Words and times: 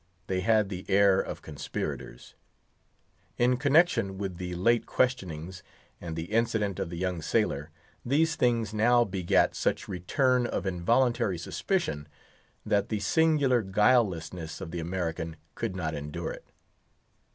They 0.25 0.39
had 0.39 0.69
the 0.69 0.83
air 0.89 1.19
of 1.19 1.43
conspirators. 1.43 2.33
In 3.37 3.55
connection 3.57 4.17
with 4.17 4.37
the 4.37 4.55
late 4.55 4.87
questionings, 4.87 5.61
and 6.01 6.15
the 6.15 6.31
incident 6.31 6.79
of 6.79 6.89
the 6.89 6.97
young 6.97 7.21
sailor, 7.21 7.69
these 8.03 8.35
things 8.35 8.73
now 8.73 9.03
begat 9.03 9.53
such 9.53 9.87
return 9.87 10.47
of 10.47 10.65
involuntary 10.65 11.37
suspicion, 11.37 12.07
that 12.65 12.89
the 12.89 12.99
singular 12.99 13.61
guilelessness 13.61 14.59
of 14.59 14.71
the 14.71 14.79
American 14.79 15.35
could 15.53 15.75
not 15.75 15.93
endure 15.93 16.31
it. 16.31 16.47